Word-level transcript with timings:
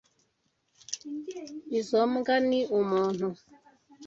Izoi 1.79 2.07
mbwa 2.11 2.35
ni 2.49 2.59
umuntu. 2.79 3.27